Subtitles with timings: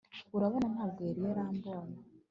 [0.35, 1.97] urabona, ntabwo yari yarambonye